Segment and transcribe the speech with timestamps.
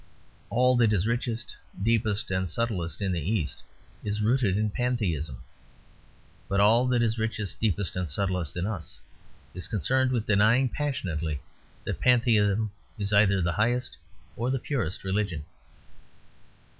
[0.49, 3.61] All that is richest, deepest, and subtlest in the East
[4.03, 5.43] is rooted in Pantheism;
[6.49, 8.97] but all that is richest, deepest, and subtlest in us
[9.53, 11.39] is concerned with denying passionately
[11.83, 13.95] that Pantheism is either the highest
[14.35, 15.45] or the purest religion.